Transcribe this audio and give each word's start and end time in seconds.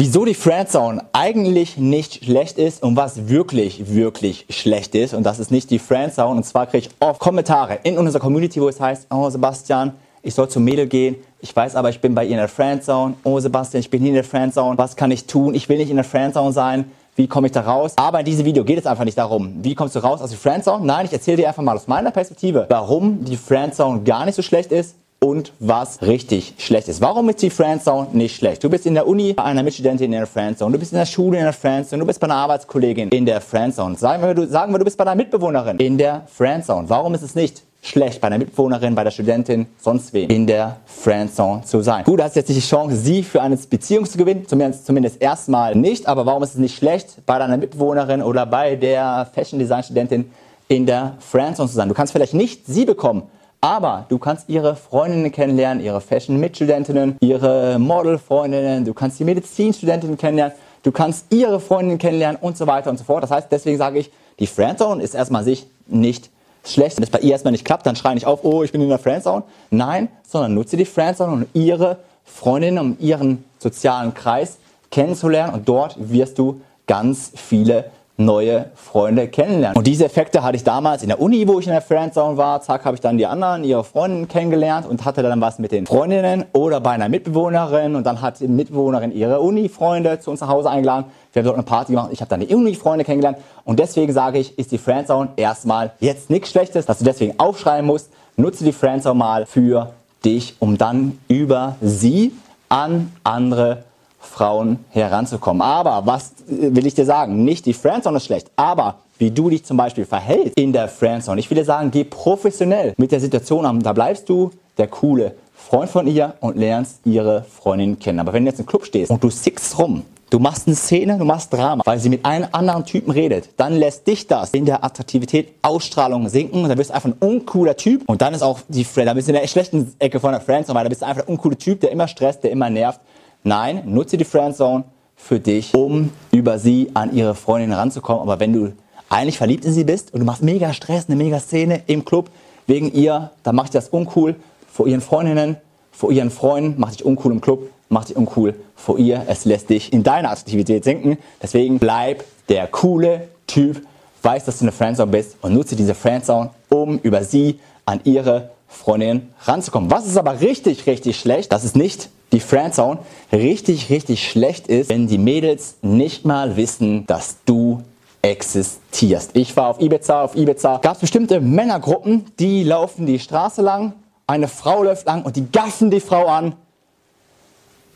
Wieso 0.00 0.24
die 0.24 0.34
Friendzone 0.34 1.06
eigentlich 1.12 1.76
nicht 1.76 2.24
schlecht 2.24 2.56
ist 2.56 2.84
und 2.84 2.94
was 2.94 3.26
wirklich, 3.26 3.92
wirklich 3.92 4.46
schlecht 4.48 4.94
ist. 4.94 5.12
Und 5.12 5.24
das 5.24 5.40
ist 5.40 5.50
nicht 5.50 5.72
die 5.72 5.80
Friendzone. 5.80 6.36
Und 6.36 6.44
zwar 6.44 6.66
kriege 6.68 6.86
ich 6.86 6.90
oft 7.00 7.18
Kommentare 7.18 7.80
in 7.82 7.98
unserer 7.98 8.20
Community, 8.20 8.60
wo 8.60 8.68
es 8.68 8.80
heißt, 8.80 9.08
oh 9.10 9.28
Sebastian, 9.28 9.94
ich 10.22 10.34
soll 10.34 10.48
zum 10.48 10.62
Mädel 10.62 10.86
gehen. 10.86 11.16
Ich 11.40 11.54
weiß 11.54 11.74
aber, 11.74 11.90
ich 11.90 12.00
bin 12.00 12.14
bei 12.14 12.24
ihr 12.24 12.30
in 12.30 12.36
der 12.36 12.46
Friendzone. 12.46 13.14
Oh 13.24 13.40
Sebastian, 13.40 13.80
ich 13.80 13.90
bin 13.90 13.98
hier 13.98 14.10
in 14.10 14.14
der 14.14 14.22
Friendzone. 14.22 14.78
Was 14.78 14.94
kann 14.94 15.10
ich 15.10 15.26
tun? 15.26 15.52
Ich 15.52 15.68
will 15.68 15.78
nicht 15.78 15.90
in 15.90 15.96
der 15.96 16.04
Friendzone 16.04 16.52
sein. 16.52 16.84
Wie 17.16 17.26
komme 17.26 17.48
ich 17.48 17.52
da 17.52 17.62
raus? 17.62 17.94
Aber 17.96 18.20
in 18.20 18.24
diesem 18.24 18.44
Video 18.44 18.62
geht 18.62 18.78
es 18.78 18.86
einfach 18.86 19.04
nicht 19.04 19.18
darum, 19.18 19.52
wie 19.62 19.74
kommst 19.74 19.96
du 19.96 19.98
raus 19.98 20.22
aus 20.22 20.30
der 20.30 20.38
Friendzone? 20.38 20.86
Nein, 20.86 21.06
ich 21.06 21.12
erzähle 21.12 21.38
dir 21.38 21.48
einfach 21.48 21.64
mal 21.64 21.74
aus 21.74 21.88
meiner 21.88 22.12
Perspektive, 22.12 22.66
warum 22.68 23.24
die 23.24 23.36
Friendzone 23.36 24.04
gar 24.04 24.24
nicht 24.26 24.36
so 24.36 24.42
schlecht 24.42 24.70
ist 24.70 24.94
und 25.20 25.52
was 25.58 26.02
richtig 26.02 26.54
schlecht 26.58 26.88
ist. 26.88 27.00
Warum 27.00 27.28
ist 27.28 27.42
die 27.42 27.50
Friendzone 27.50 28.08
nicht 28.12 28.36
schlecht? 28.36 28.62
Du 28.62 28.70
bist 28.70 28.86
in 28.86 28.94
der 28.94 29.06
Uni 29.06 29.32
bei 29.32 29.44
einer 29.44 29.62
Mitstudentin 29.62 30.12
in 30.12 30.18
der 30.18 30.26
Friendzone, 30.26 30.72
du 30.72 30.78
bist 30.78 30.92
in 30.92 30.98
der 30.98 31.06
Schule 31.06 31.38
in 31.38 31.44
der 31.44 31.52
Friendzone, 31.52 32.00
du 32.00 32.06
bist 32.06 32.20
bei 32.20 32.26
einer 32.26 32.36
Arbeitskollegin 32.36 33.08
in 33.08 33.26
der 33.26 33.40
Friendzone. 33.40 33.96
Sagen 33.96 34.22
wir, 34.22 34.34
du, 34.34 34.46
sagen 34.46 34.72
wir, 34.72 34.78
du 34.78 34.84
bist 34.84 34.96
bei 34.96 35.04
deiner 35.04 35.16
Mitbewohnerin 35.16 35.78
in 35.78 35.98
der 35.98 36.22
Friendzone. 36.32 36.88
Warum 36.88 37.14
ist 37.14 37.22
es 37.22 37.34
nicht 37.34 37.62
schlecht, 37.82 38.20
bei 38.20 38.28
der 38.28 38.38
Mitbewohnerin, 38.38 38.94
bei 38.94 39.02
der 39.02 39.10
Studentin, 39.10 39.66
sonst 39.80 40.12
wen 40.12 40.30
in 40.30 40.46
der 40.46 40.76
Friendzone 40.86 41.62
zu 41.64 41.82
sein? 41.82 42.04
Gut, 42.04 42.20
du 42.20 42.22
hast 42.22 42.36
jetzt 42.36 42.48
nicht 42.48 42.62
die 42.62 42.68
Chance, 42.68 42.96
sie 42.96 43.24
für 43.24 43.42
eine 43.42 43.56
Beziehung 43.56 44.06
zu 44.06 44.18
gewinnen, 44.18 44.46
zumindest, 44.46 44.86
zumindest 44.86 45.20
erstmal 45.20 45.74
nicht, 45.74 46.06
aber 46.06 46.26
warum 46.26 46.44
ist 46.44 46.50
es 46.50 46.58
nicht 46.58 46.76
schlecht, 46.76 47.26
bei 47.26 47.38
deiner 47.38 47.56
Mitbewohnerin 47.56 48.22
oder 48.22 48.46
bei 48.46 48.76
der 48.76 49.28
Fashion 49.34 49.58
Design 49.58 49.82
Studentin 49.82 50.30
in 50.68 50.86
der 50.86 51.14
Friendzone 51.18 51.68
zu 51.68 51.74
sein? 51.74 51.88
Du 51.88 51.94
kannst 51.94 52.12
vielleicht 52.12 52.34
nicht 52.34 52.66
sie 52.66 52.84
bekommen, 52.84 53.24
aber 53.60 54.06
du 54.08 54.18
kannst 54.18 54.48
ihre 54.48 54.76
Freundinnen 54.76 55.32
kennenlernen, 55.32 55.82
ihre 55.82 56.00
Fashion-Mitstudentinnen, 56.00 57.16
ihre 57.20 57.78
Model-Freundinnen, 57.78 58.84
du 58.84 58.94
kannst 58.94 59.18
die 59.18 59.24
Medizinstudentinnen 59.24 60.16
kennenlernen, 60.16 60.56
du 60.82 60.92
kannst 60.92 61.26
ihre 61.30 61.58
Freundinnen 61.60 61.98
kennenlernen 61.98 62.38
und 62.40 62.56
so 62.56 62.66
weiter 62.66 62.90
und 62.90 62.98
so 62.98 63.04
fort. 63.04 63.22
Das 63.22 63.30
heißt, 63.30 63.48
deswegen 63.50 63.78
sage 63.78 63.98
ich, 63.98 64.10
die 64.38 64.46
Friendzone 64.46 65.02
ist 65.02 65.14
erstmal 65.14 65.42
sich 65.42 65.66
nicht 65.86 66.30
schlecht. 66.64 66.96
Wenn 66.96 67.04
es 67.04 67.10
bei 67.10 67.18
ihr 67.20 67.32
erstmal 67.32 67.52
nicht 67.52 67.64
klappt, 67.64 67.86
dann 67.86 67.96
schrei 67.96 68.14
nicht 68.14 68.26
auf, 68.26 68.44
oh, 68.44 68.62
ich 68.62 68.72
bin 68.72 68.80
in 68.80 68.88
der 68.88 68.98
Friendzone. 68.98 69.42
Nein, 69.70 70.08
sondern 70.26 70.54
nutze 70.54 70.76
die 70.76 70.84
Friendzone, 70.84 71.32
um 71.32 71.46
ihre 71.52 71.98
Freundinnen, 72.24 72.78
um 72.78 72.96
ihren 73.00 73.44
sozialen 73.58 74.14
Kreis 74.14 74.58
kennenzulernen 74.90 75.54
und 75.54 75.68
dort 75.68 75.96
wirst 75.98 76.38
du 76.38 76.60
ganz 76.86 77.32
viele 77.34 77.90
neue 78.18 78.66
Freunde 78.74 79.28
kennenlernen. 79.28 79.76
Und 79.76 79.86
diese 79.86 80.04
Effekte 80.04 80.42
hatte 80.42 80.56
ich 80.56 80.64
damals 80.64 81.02
in 81.02 81.08
der 81.08 81.20
Uni, 81.20 81.46
wo 81.46 81.60
ich 81.60 81.66
in 81.66 81.72
der 81.72 81.80
Friendzone 81.80 82.36
war. 82.36 82.60
Zack, 82.60 82.84
habe 82.84 82.96
ich 82.96 83.00
dann 83.00 83.16
die 83.16 83.26
anderen, 83.26 83.62
ihre 83.62 83.84
Freundinnen 83.84 84.26
kennengelernt 84.26 84.86
und 84.86 85.04
hatte 85.04 85.22
dann 85.22 85.40
was 85.40 85.60
mit 85.60 85.70
den 85.70 85.86
Freundinnen 85.86 86.44
oder 86.52 86.80
bei 86.80 86.90
einer 86.90 87.08
Mitbewohnerin 87.08 87.94
und 87.94 88.04
dann 88.04 88.20
hat 88.20 88.40
die 88.40 88.48
Mitbewohnerin 88.48 89.12
ihre 89.12 89.40
Uni-Freunde 89.40 90.18
zu 90.18 90.32
uns 90.32 90.40
nach 90.40 90.48
Hause 90.48 90.68
eingeladen. 90.68 91.06
Wir 91.32 91.40
haben 91.40 91.46
dort 91.46 91.56
eine 91.56 91.64
Party 91.64 91.92
gemacht. 91.92 92.08
Ich 92.10 92.20
habe 92.20 92.28
dann 92.28 92.40
die 92.40 92.52
Uni-Freunde 92.52 93.04
kennengelernt 93.04 93.38
und 93.64 93.78
deswegen 93.78 94.12
sage 94.12 94.38
ich, 94.38 94.58
ist 94.58 94.72
die 94.72 94.78
Friendzone 94.78 95.30
erstmal 95.36 95.92
jetzt 96.00 96.28
nichts 96.28 96.50
Schlechtes, 96.50 96.86
dass 96.86 96.98
du 96.98 97.04
deswegen 97.04 97.38
aufschreiben 97.38 97.86
musst. 97.86 98.10
Nutze 98.36 98.64
die 98.64 98.72
Friendzone 98.72 99.16
mal 99.16 99.46
für 99.46 99.92
dich, 100.24 100.56
um 100.58 100.76
dann 100.76 101.18
über 101.28 101.76
sie 101.80 102.32
an 102.68 103.12
andere 103.22 103.84
Frauen 104.28 104.84
heranzukommen. 104.90 105.62
Aber 105.62 106.06
was 106.06 106.32
will 106.46 106.86
ich 106.86 106.94
dir 106.94 107.04
sagen? 107.04 107.44
Nicht 107.44 107.66
die 107.66 107.74
Friendzone 107.74 108.18
ist 108.18 108.26
schlecht, 108.26 108.50
aber 108.56 108.96
wie 109.18 109.30
du 109.30 109.50
dich 109.50 109.64
zum 109.64 109.76
Beispiel 109.76 110.04
verhältst 110.04 110.56
in 110.56 110.72
der 110.72 110.88
Friendzone. 110.88 111.40
Ich 111.40 111.50
will 111.50 111.56
dir 111.56 111.64
sagen, 111.64 111.90
geh 111.90 112.04
professionell 112.04 112.94
mit 112.96 113.10
der 113.10 113.20
Situation 113.20 113.66
an. 113.66 113.80
Da 113.80 113.92
bleibst 113.92 114.28
du 114.28 114.50
der 114.76 114.86
coole 114.86 115.34
Freund 115.56 115.90
von 115.90 116.06
ihr 116.06 116.34
und 116.40 116.56
lernst 116.56 117.00
ihre 117.04 117.44
Freundin 117.44 117.98
kennen. 117.98 118.20
Aber 118.20 118.32
wenn 118.32 118.44
du 118.44 118.50
jetzt 118.50 118.60
im 118.60 118.66
Club 118.66 118.84
stehst 118.84 119.10
und 119.10 119.22
du 119.22 119.28
sickst 119.28 119.78
rum, 119.78 120.04
du 120.30 120.38
machst 120.38 120.66
eine 120.66 120.76
Szene, 120.76 121.18
du 121.18 121.24
machst 121.24 121.52
Drama, 121.52 121.82
weil 121.84 121.98
sie 121.98 122.08
mit 122.08 122.24
einem 122.24 122.48
anderen 122.52 122.84
Typen 122.84 123.10
redet, 123.10 123.50
dann 123.56 123.74
lässt 123.74 124.06
dich 124.06 124.26
das 124.26 124.50
in 124.50 124.66
der 124.66 124.84
Attraktivität, 124.84 125.54
Ausstrahlung 125.62 126.28
sinken 126.28 126.62
und 126.62 126.68
dann 126.68 126.78
wirst 126.78 126.90
du 126.90 126.94
einfach 126.94 127.10
ein 127.10 127.16
uncooler 127.18 127.76
Typ 127.76 128.02
und 128.06 128.22
dann 128.22 128.34
ist 128.34 128.42
auch 128.42 128.60
die 128.68 128.84
Friend, 128.84 129.08
da 129.08 129.14
bist 129.14 129.28
du 129.28 129.32
in 129.32 129.40
der 129.40 129.46
schlechten 129.48 129.94
Ecke 129.98 130.20
von 130.20 130.32
der 130.32 130.40
Friendzone, 130.40 130.76
weil 130.76 130.84
da 130.84 130.88
bist 130.88 131.02
du 131.02 131.06
einfach 131.06 131.22
ein 131.22 131.28
uncooler 131.28 131.58
Typ, 131.58 131.80
der 131.80 131.90
immer 131.90 132.06
stresst, 132.08 132.44
der 132.44 132.50
immer 132.50 132.70
nervt 132.70 133.00
Nein, 133.44 133.82
nutze 133.86 134.16
die 134.16 134.24
Friendzone 134.24 134.84
für 135.16 135.40
dich, 135.40 135.74
um 135.74 136.10
über 136.30 136.58
sie 136.58 136.90
an 136.94 137.14
ihre 137.14 137.34
Freundin 137.34 137.72
ranzukommen. 137.72 138.22
Aber 138.22 138.40
wenn 138.40 138.52
du 138.52 138.72
eigentlich 139.08 139.38
verliebt 139.38 139.64
in 139.64 139.72
sie 139.72 139.84
bist 139.84 140.12
und 140.12 140.20
du 140.20 140.26
machst 140.26 140.42
mega 140.42 140.72
Stress, 140.72 141.06
eine 141.08 141.16
mega 141.16 141.40
Szene 141.40 141.82
im 141.86 142.04
Club 142.04 142.30
wegen 142.66 142.92
ihr, 142.92 143.30
dann 143.42 143.56
macht 143.56 143.74
dich 143.74 143.80
das 143.80 143.88
uncool 143.88 144.36
vor 144.72 144.86
ihren 144.86 145.00
Freundinnen, 145.00 145.56
vor 145.90 146.12
ihren 146.12 146.30
Freunden, 146.30 146.78
macht 146.78 146.94
dich 146.94 147.04
uncool 147.04 147.32
im 147.32 147.40
Club, 147.40 147.70
macht 147.88 148.10
dich 148.10 148.16
uncool 148.16 148.54
vor 148.76 148.98
ihr. 148.98 149.24
Es 149.26 149.44
lässt 149.44 149.70
dich 149.70 149.92
in 149.92 150.02
deiner 150.02 150.30
Attraktivität 150.30 150.84
sinken. 150.84 151.18
Deswegen 151.42 151.78
bleib 151.78 152.24
der 152.48 152.66
coole 152.66 153.28
Typ, 153.46 153.82
weiß, 154.22 154.44
dass 154.44 154.58
du 154.58 154.64
eine 154.64 154.72
Friendzone 154.72 155.10
bist 155.10 155.36
und 155.42 155.54
nutze 155.54 155.74
diese 155.74 155.94
Friendzone, 155.94 156.50
um 156.68 156.98
über 156.98 157.24
sie 157.24 157.58
an 157.86 158.00
ihre 158.04 158.50
Freundin 158.68 159.28
ranzukommen. 159.44 159.90
Was 159.90 160.06
ist 160.06 160.16
aber 160.16 160.40
richtig, 160.40 160.86
richtig 160.86 161.18
schlecht, 161.18 161.52
das 161.52 161.64
ist 161.64 161.74
nicht 161.74 162.10
die 162.32 162.40
Friendzone 162.40 162.98
richtig, 163.32 163.90
richtig 163.90 164.28
schlecht 164.28 164.68
ist, 164.68 164.90
wenn 164.90 165.06
die 165.06 165.18
Mädels 165.18 165.76
nicht 165.82 166.24
mal 166.24 166.56
wissen, 166.56 167.06
dass 167.06 167.38
du 167.46 167.82
existierst. 168.20 169.30
Ich 169.34 169.56
war 169.56 169.68
auf 169.68 169.80
Ibiza, 169.80 170.22
auf 170.22 170.36
Ibiza 170.36 170.78
gab 170.78 170.94
es 170.94 171.00
bestimmte 171.00 171.40
Männergruppen, 171.40 172.26
die 172.38 172.64
laufen 172.64 173.06
die 173.06 173.18
Straße 173.18 173.62
lang, 173.62 173.94
eine 174.26 174.48
Frau 174.48 174.82
läuft 174.82 175.06
lang 175.06 175.22
und 175.22 175.36
die 175.36 175.50
gaffen 175.50 175.90
die 175.90 176.00
Frau 176.00 176.26
an, 176.26 176.54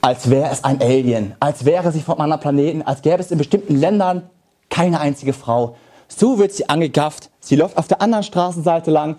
als 0.00 0.28
wäre 0.28 0.50
es 0.50 0.64
ein 0.64 0.80
Alien, 0.82 1.34
als 1.40 1.64
wäre 1.64 1.92
sie 1.92 2.00
von 2.00 2.14
einem 2.14 2.32
anderen 2.32 2.40
Planeten, 2.40 2.82
als 2.82 3.02
gäbe 3.02 3.20
es 3.20 3.30
in 3.30 3.38
bestimmten 3.38 3.76
Ländern 3.76 4.28
keine 4.68 5.00
einzige 5.00 5.32
Frau. 5.32 5.76
So 6.08 6.38
wird 6.38 6.52
sie 6.52 6.68
angegafft, 6.68 7.30
sie 7.40 7.56
läuft 7.56 7.78
auf 7.78 7.88
der 7.88 8.02
anderen 8.02 8.24
Straßenseite 8.24 8.90
lang 8.90 9.16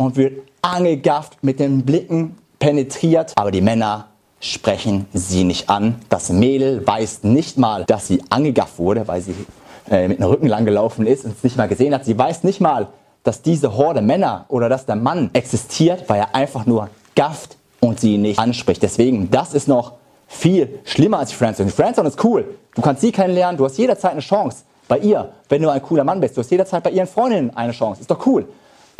und 0.00 0.16
wird 0.16 0.42
angegafft, 0.62 1.36
mit 1.42 1.60
den 1.60 1.84
Blicken 1.84 2.36
penetriert, 2.58 3.32
aber 3.36 3.50
die 3.50 3.60
Männer 3.60 4.06
sprechen 4.40 5.06
sie 5.12 5.44
nicht 5.44 5.68
an. 5.68 5.96
Das 6.08 6.30
Mädel 6.30 6.86
weiß 6.86 7.24
nicht 7.24 7.58
mal, 7.58 7.84
dass 7.84 8.06
sie 8.06 8.22
angegafft 8.30 8.78
wurde, 8.78 9.06
weil 9.06 9.20
sie 9.20 9.34
äh, 9.90 10.08
mit 10.08 10.18
dem 10.18 10.24
Rücken 10.24 10.46
lang 10.46 10.64
gelaufen 10.64 11.06
ist 11.06 11.26
und 11.26 11.36
es 11.36 11.44
nicht 11.44 11.58
mal 11.58 11.68
gesehen 11.68 11.94
hat. 11.94 12.06
Sie 12.06 12.18
weiß 12.18 12.44
nicht 12.44 12.62
mal, 12.62 12.88
dass 13.24 13.42
diese 13.42 13.76
Horde 13.76 14.00
Männer 14.00 14.46
oder 14.48 14.70
dass 14.70 14.86
der 14.86 14.96
Mann 14.96 15.28
existiert, 15.34 16.04
weil 16.08 16.20
er 16.20 16.34
einfach 16.34 16.64
nur 16.64 16.88
gafft 17.14 17.58
und 17.80 18.00
sie 18.00 18.16
nicht 18.16 18.38
anspricht. 18.38 18.82
Deswegen, 18.82 19.30
das 19.30 19.52
ist 19.52 19.68
noch 19.68 19.92
viel 20.26 20.78
schlimmer 20.84 21.18
als 21.18 21.28
die 21.28 21.36
Friendzone. 21.36 21.68
Die 21.68 21.76
Friendzone 21.76 22.08
ist 22.08 22.24
cool. 22.24 22.46
Du 22.74 22.80
kannst 22.80 23.02
sie 23.02 23.12
kennenlernen, 23.12 23.58
du 23.58 23.66
hast 23.66 23.76
jederzeit 23.76 24.12
eine 24.12 24.20
Chance 24.20 24.62
bei 24.88 24.98
ihr, 24.98 25.30
wenn 25.50 25.60
du 25.60 25.68
ein 25.68 25.82
cooler 25.82 26.04
Mann 26.04 26.20
bist. 26.20 26.38
Du 26.38 26.40
hast 26.40 26.50
jederzeit 26.50 26.82
bei 26.82 26.90
ihren 26.90 27.06
Freundinnen 27.06 27.54
eine 27.54 27.72
Chance. 27.72 28.00
Ist 28.00 28.10
doch 28.10 28.24
cool. 28.26 28.46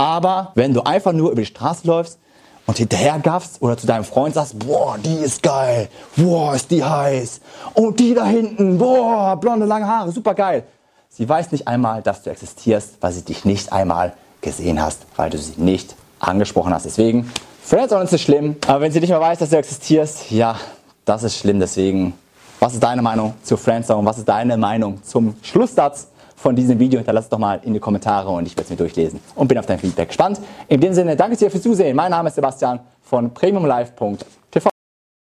Aber 0.01 0.53
wenn 0.55 0.73
du 0.73 0.81
einfach 0.81 1.13
nur 1.13 1.31
über 1.31 1.43
die 1.43 1.47
Straße 1.47 1.87
läufst 1.87 2.19
und 2.65 2.79
hinterher 2.79 3.19
gaffst 3.19 3.61
oder 3.61 3.77
zu 3.77 3.87
deinem 3.87 4.05
Freund 4.05 4.35
sagst, 4.35 4.59
boah, 4.59 4.97
die 4.97 5.17
ist 5.17 5.43
geil, 5.43 5.91
boah, 6.17 6.55
ist 6.55 6.71
die 6.71 6.83
heiß 6.83 7.43
und 7.75 8.01
die 8.01 8.15
da 8.15 8.25
hinten, 8.25 8.79
boah, 8.79 9.37
blonde, 9.39 9.67
lange 9.67 9.87
Haare, 9.87 10.11
super 10.11 10.33
geil. 10.33 10.65
Sie 11.11 11.29
weiß 11.29 11.53
nicht 11.53 11.69
einmal, 11.69 12.01
dass 12.01 12.23
du 12.23 12.31
existierst, 12.31 12.95
weil 13.03 13.13
sie 13.13 13.21
dich 13.27 13.45
nicht 13.45 13.75
einmal 13.75 14.15
gesehen 14.41 14.81
hast, 14.81 15.03
weil 15.17 15.29
du 15.29 15.37
sie 15.37 15.61
nicht 15.61 15.95
angesprochen 16.19 16.73
hast. 16.73 16.87
Deswegen, 16.87 17.31
Friendzone 17.63 18.05
ist 18.05 18.13
nicht 18.13 18.25
schlimm, 18.25 18.57
aber 18.69 18.81
wenn 18.81 18.93
sie 18.93 19.01
nicht 19.01 19.11
mehr 19.11 19.21
weiß, 19.21 19.41
dass 19.41 19.51
du 19.51 19.59
existierst, 19.59 20.31
ja, 20.31 20.57
das 21.05 21.25
ist 21.25 21.37
schlimm. 21.37 21.61
Deswegen, 21.61 22.15
was 22.59 22.73
ist 22.73 22.83
deine 22.83 23.03
Meinung 23.03 23.35
zu 23.43 23.59
Friendzone? 23.59 24.07
Was 24.07 24.17
ist 24.17 24.29
deine 24.31 24.57
Meinung 24.57 25.03
zum 25.03 25.35
Schlusssatz? 25.43 26.07
Von 26.41 26.57
diesem 26.57 26.79
Video. 26.79 26.99
Hinterlass 26.99 27.25
es 27.25 27.31
doch 27.31 27.39
mal 27.39 27.61
in 27.63 27.75
die 27.75 27.81
Kommentare 27.81 28.31
und 28.31 28.47
ich 28.47 28.53
werde 28.53 28.65
es 28.65 28.71
mir 28.71 28.77
durchlesen 28.77 29.21
und 29.35 29.49
bin 29.49 29.59
auf 29.59 29.67
dein 29.67 29.79
Feedback 29.79 30.09
gespannt. 30.09 30.41
In 30.69 30.81
dem 30.81 30.95
Sinne, 30.95 31.17
danke 31.17 31.37
dir 31.37 31.51
fürs 31.51 31.63
Zusehen. 31.63 31.95
Mein 31.95 32.11
Name 32.11 32.29
ist 32.29 32.35
Sebastian 32.35 32.81
von 33.03 33.33
premiumlive.tv. 33.33 34.71